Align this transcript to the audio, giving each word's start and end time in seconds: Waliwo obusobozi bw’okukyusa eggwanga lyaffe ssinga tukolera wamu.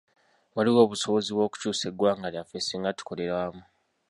Waliwo 0.55 0.79
obusobozi 0.85 1.29
bw’okukyusa 1.31 1.83
eggwanga 1.89 2.27
lyaffe 2.33 2.57
ssinga 2.61 2.95
tukolera 2.97 3.33
wamu. 3.39 3.63